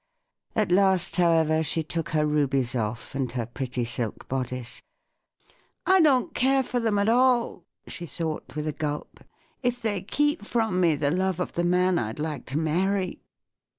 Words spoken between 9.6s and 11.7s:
if they keep from me the love of the